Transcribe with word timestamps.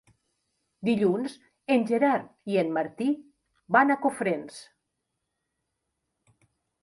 Dilluns 0.87 1.33
en 1.75 1.83
Gerard 1.89 2.53
i 2.55 2.57
en 2.61 2.71
Martí 2.77 3.07
van 3.77 3.95
a 3.95 3.97
Cofrents. 4.07 4.59